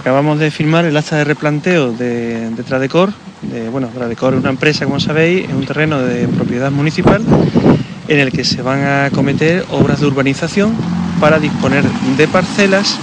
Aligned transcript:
Acabamos 0.00 0.38
de 0.38 0.50
firmar 0.50 0.86
el 0.86 0.96
acta 0.96 1.16
de 1.16 1.24
replanteo 1.24 1.92
de, 1.92 2.48
de 2.48 2.62
Tradecor. 2.62 3.12
De, 3.42 3.68
bueno, 3.68 3.88
Tradecor 3.88 4.32
es 4.32 4.40
una 4.40 4.48
empresa, 4.48 4.86
como 4.86 4.98
sabéis, 4.98 5.46
es 5.46 5.54
un 5.54 5.66
terreno 5.66 6.00
de 6.00 6.26
propiedad 6.26 6.70
municipal 6.70 7.22
en 8.08 8.18
el 8.18 8.32
que 8.32 8.42
se 8.42 8.62
van 8.62 8.82
a 8.82 9.10
cometer 9.10 9.62
obras 9.70 10.00
de 10.00 10.06
urbanización 10.06 10.74
para 11.20 11.38
disponer 11.38 11.84
de 12.16 12.28
parcelas 12.28 12.98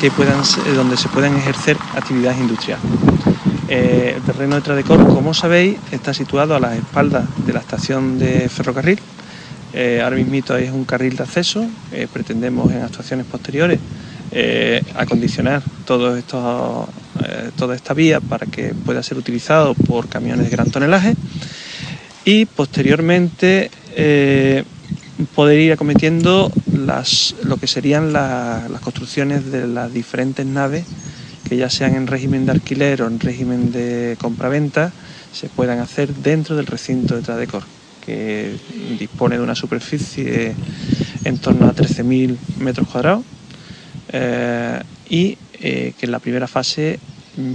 que 0.00 0.12
puedan, 0.12 0.40
donde 0.76 0.96
se 0.96 1.08
puedan 1.08 1.36
ejercer 1.36 1.76
actividades 1.96 2.38
industriales. 2.38 2.84
Eh, 3.68 4.14
el 4.16 4.22
terreno 4.22 4.54
de 4.54 4.60
Tradecor, 4.60 5.04
como 5.04 5.34
sabéis, 5.34 5.78
está 5.90 6.14
situado 6.14 6.54
a 6.54 6.60
las 6.60 6.76
espaldas 6.76 7.24
de 7.44 7.52
la 7.54 7.58
estación 7.58 8.20
de 8.20 8.48
ferrocarril. 8.48 9.00
Eh, 9.72 10.00
ahora 10.00 10.14
mismo 10.14 10.56
es 10.56 10.70
un 10.70 10.84
carril 10.84 11.16
de 11.16 11.24
acceso. 11.24 11.66
Eh, 11.90 12.06
pretendemos 12.12 12.70
en 12.70 12.82
actuaciones 12.82 13.26
posteriores 13.26 13.80
eh, 14.30 14.82
acondicionar 14.96 15.62
eh, 15.94 17.50
toda 17.56 17.74
esta 17.76 17.94
vía 17.94 18.20
para 18.20 18.46
que 18.46 18.74
pueda 18.74 19.02
ser 19.02 19.18
utilizado 19.18 19.74
por 19.74 20.08
camiones 20.08 20.44
de 20.44 20.50
gran 20.50 20.70
tonelaje. 20.70 21.14
Y 22.24 22.46
posteriormente 22.46 23.70
eh, 23.94 24.64
poder 25.34 25.58
ir 25.60 25.72
acometiendo 25.72 26.50
las, 26.72 27.34
lo 27.44 27.56
que 27.56 27.66
serían 27.66 28.12
la, 28.12 28.66
las 28.70 28.80
construcciones 28.80 29.50
de 29.50 29.66
las 29.66 29.92
diferentes 29.92 30.44
naves 30.44 30.84
que 31.48 31.56
ya 31.56 31.70
sean 31.70 31.94
en 31.94 32.06
régimen 32.06 32.44
de 32.44 32.52
alquiler 32.52 33.02
o 33.02 33.06
en 33.06 33.20
régimen 33.20 33.70
de 33.70 34.16
compraventa 34.20 34.92
se 35.32 35.48
puedan 35.48 35.78
hacer 35.78 36.12
dentro 36.14 36.56
del 36.56 36.66
recinto 36.66 37.14
de 37.14 37.22
Tradecor 37.22 37.62
que 38.04 38.56
dispone 38.98 39.36
de 39.36 39.42
una 39.42 39.54
superficie 39.54 40.54
en 41.24 41.38
torno 41.38 41.66
a 41.66 41.74
13.000 41.74 42.36
metros 42.60 42.88
cuadrados 42.88 43.24
eh, 44.12 44.80
y 45.10 45.36
eh, 45.60 45.92
que 45.98 46.06
en 46.06 46.12
la 46.12 46.18
primera 46.18 46.46
fase 46.46 46.98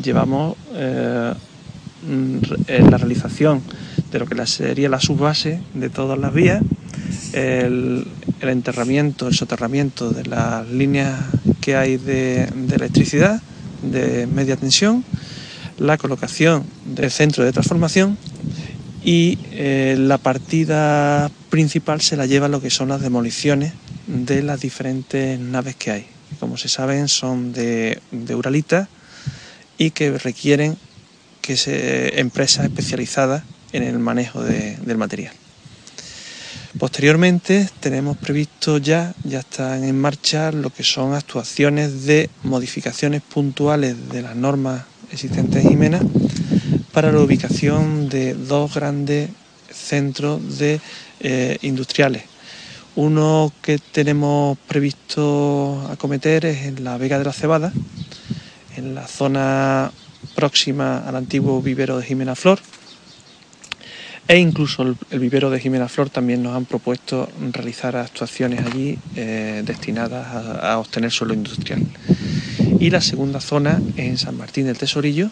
llevamos 0.03 0.57
eh, 0.73 1.33
la 2.67 2.97
realización 2.97 3.61
de 4.11 4.19
lo 4.19 4.25
que 4.25 4.45
sería 4.45 4.89
la 4.89 4.99
subbase 4.99 5.61
de 5.73 5.89
todas 5.89 6.17
las 6.17 6.33
vías, 6.33 6.61
el, 7.33 8.05
enterramiento, 8.41 9.27
el 9.27 9.35
soterramiento 9.35 10.09
de 10.09 10.25
las 10.25 10.67
líneas 10.67 11.19
que 11.61 11.75
hay 11.75 11.97
de, 11.97 12.49
electricidad 12.71 13.41
de 13.83 14.27
media 14.27 14.57
tensión, 14.57 15.03
la 15.77 15.97
colocación 15.97 16.63
del 16.85 17.11
centro 17.11 17.43
de 17.43 17.51
transformación 17.51 18.17
y 19.03 19.39
eh, 19.51 19.95
la 19.97 20.17
partida 20.17 21.31
principal 21.49 22.01
se 22.01 22.17
la 22.17 22.25
lleva 22.25 22.47
lo 22.47 22.61
que 22.61 22.69
son 22.69 22.89
las 22.89 23.01
demoliciones 23.01 23.73
de 24.07 24.43
las 24.43 24.59
diferentes 24.59 25.39
naves 25.39 25.75
que 25.75 25.91
hay 25.91 26.05
como 26.41 26.57
se 26.57 26.69
saben 26.69 27.07
son 27.07 27.53
de, 27.53 28.01
de 28.11 28.35
Uralita 28.35 28.89
y 29.77 29.91
que 29.91 30.17
requieren 30.17 30.75
que 31.39 31.55
se, 31.55 32.19
empresas 32.19 32.65
especializadas 32.65 33.43
en 33.73 33.83
el 33.83 33.99
manejo 33.99 34.43
de, 34.43 34.75
del 34.77 34.97
material. 34.97 35.33
Posteriormente 36.79 37.69
tenemos 37.79 38.17
previsto 38.17 38.79
ya, 38.79 39.13
ya 39.23 39.39
están 39.39 39.83
en 39.83 39.99
marcha 39.99 40.51
lo 40.51 40.71
que 40.71 40.83
son 40.83 41.13
actuaciones 41.13 42.05
de 42.05 42.31
modificaciones 42.41 43.21
puntuales 43.21 44.09
de 44.09 44.23
las 44.23 44.35
normas 44.35 44.83
existentes 45.11 45.63
en 45.63 45.69
Jimena 45.69 45.99
para 46.91 47.11
la 47.11 47.19
ubicación 47.19 48.09
de 48.09 48.33
dos 48.33 48.73
grandes 48.73 49.29
centros 49.71 50.57
de, 50.57 50.81
eh, 51.19 51.59
industriales 51.61 52.30
uno 52.95 53.51
que 53.61 53.77
tenemos 53.77 54.57
previsto 54.67 55.87
acometer 55.89 56.45
es 56.45 56.65
en 56.65 56.83
la 56.83 56.97
Vega 56.97 57.17
de 57.17 57.25
la 57.25 57.33
Cebada, 57.33 57.71
en 58.75 58.95
la 58.95 59.07
zona 59.07 59.91
próxima 60.35 60.99
al 60.99 61.15
antiguo 61.15 61.61
vivero 61.61 61.97
de 61.97 62.05
Jimena 62.05 62.35
Flor. 62.35 62.59
E 64.27 64.37
incluso 64.37 64.83
el, 64.83 65.19
vivero 65.19 65.49
de 65.49 65.59
Jimena 65.59 65.89
Flor 65.89 66.09
también 66.09 66.43
nos 66.43 66.55
han 66.55 66.65
propuesto 66.65 67.29
realizar 67.51 67.95
actuaciones 67.95 68.65
allí 68.65 68.97
eh, 69.15 69.61
destinadas 69.65 70.27
a, 70.27 70.73
a 70.73 70.79
obtener 70.79 71.11
suelo 71.11 71.33
industrial. 71.33 71.85
Y 72.79 72.89
la 72.91 73.01
segunda 73.01 73.41
zona 73.41 73.81
es 73.97 74.05
en 74.05 74.17
San 74.17 74.37
Martín 74.37 74.67
del 74.67 74.77
Tesorillo, 74.77 75.29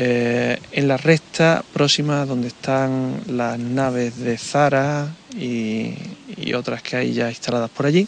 eh, 0.00 0.60
en 0.70 0.86
la 0.86 0.96
recta 0.96 1.64
próxima 1.72 2.24
donde 2.24 2.46
están 2.46 3.20
las 3.26 3.58
naves 3.58 4.16
de 4.18 4.38
Zara 4.38 5.12
y, 5.36 5.92
otras 6.54 6.82
que 6.82 6.94
hay 6.94 7.12
ya 7.12 7.28
instaladas 7.28 7.68
por 7.68 7.84
allí, 7.84 8.06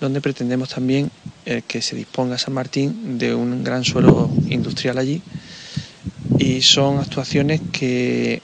donde 0.00 0.20
pretendemos 0.20 0.70
también 0.70 1.12
eh, 1.46 1.62
que 1.68 1.80
se 1.80 1.94
disponga 1.94 2.36
San 2.36 2.52
Martín 2.52 3.16
de 3.16 3.32
un 3.32 3.62
gran 3.62 3.84
suelo 3.84 4.28
industrial 4.48 4.98
allí. 4.98 5.22
Y 6.40 6.62
son 6.62 6.98
actuaciones 6.98 7.60
que 7.70 8.42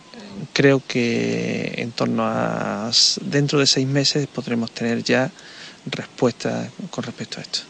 creo 0.52 0.80
que 0.86 1.74
en 1.76 1.90
torno 1.90 2.22
a 2.24 2.88
dentro 3.22 3.58
de 3.58 3.66
seis 3.66 3.88
meses 3.88 4.28
podremos 4.28 4.70
tener 4.70 5.02
ya 5.02 5.28
respuestas 5.86 6.68
con 6.92 7.02
respecto 7.02 7.40
a 7.40 7.42
esto. 7.42 7.69